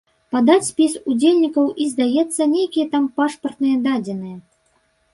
[0.35, 4.37] Падаць спіс удзельнікаў і, здаецца, нейкія там пашпартныя дадзеныя.